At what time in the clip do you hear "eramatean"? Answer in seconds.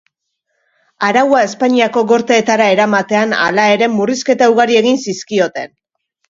2.77-3.37